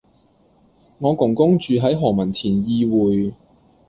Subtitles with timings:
[0.97, 3.33] 我公公住喺何文田懿薈